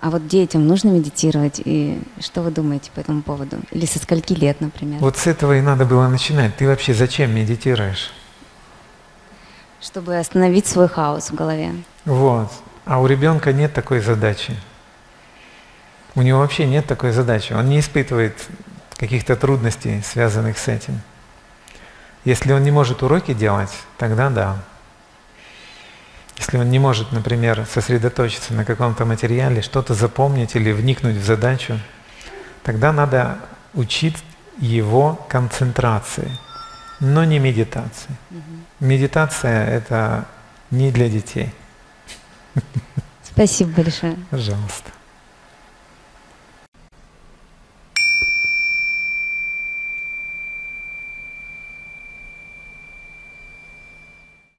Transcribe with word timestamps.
А 0.00 0.10
вот 0.10 0.28
детям 0.28 0.66
нужно 0.66 0.90
медитировать, 0.90 1.60
и 1.64 2.00
что 2.20 2.42
вы 2.42 2.50
думаете 2.50 2.90
по 2.94 3.00
этому 3.00 3.22
поводу? 3.22 3.58
Или 3.70 3.86
со 3.86 3.98
скольки 3.98 4.34
лет, 4.34 4.60
например? 4.60 5.00
Вот 5.00 5.16
с 5.16 5.26
этого 5.26 5.56
и 5.56 5.60
надо 5.60 5.86
было 5.86 6.06
начинать. 6.08 6.56
Ты 6.56 6.66
вообще 6.66 6.92
зачем 6.92 7.34
медитируешь? 7.34 8.12
Чтобы 9.80 10.18
остановить 10.18 10.66
свой 10.66 10.88
хаос 10.88 11.30
в 11.30 11.34
голове. 11.34 11.72
Вот. 12.04 12.52
А 12.84 13.00
у 13.00 13.06
ребенка 13.06 13.52
нет 13.52 13.72
такой 13.72 14.00
задачи. 14.00 14.54
У 16.14 16.22
него 16.22 16.40
вообще 16.40 16.66
нет 16.66 16.86
такой 16.86 17.12
задачи. 17.12 17.52
Он 17.52 17.68
не 17.68 17.80
испытывает 17.80 18.36
каких-то 18.96 19.36
трудностей, 19.36 20.02
связанных 20.02 20.58
с 20.58 20.68
этим. 20.68 21.00
Если 22.24 22.52
он 22.52 22.62
не 22.64 22.70
может 22.70 23.02
уроки 23.02 23.34
делать, 23.34 23.70
тогда 23.98 24.30
да. 24.30 24.56
Если 26.46 26.58
он 26.58 26.70
не 26.70 26.78
может, 26.78 27.10
например, 27.10 27.66
сосредоточиться 27.66 28.54
на 28.54 28.64
каком-то 28.64 29.04
материале, 29.04 29.62
что-то 29.62 29.94
запомнить 29.94 30.54
или 30.54 30.70
вникнуть 30.70 31.16
в 31.16 31.24
задачу, 31.24 31.80
тогда 32.62 32.92
надо 32.92 33.38
учить 33.74 34.16
его 34.58 35.16
концентрации, 35.28 36.30
но 37.00 37.24
не 37.24 37.40
медитации. 37.40 38.16
Медитация 38.78 39.66
это 39.66 40.26
не 40.70 40.92
для 40.92 41.08
детей. 41.08 41.52
Спасибо 43.24 43.82
большое. 43.82 44.16
Пожалуйста. 44.30 44.92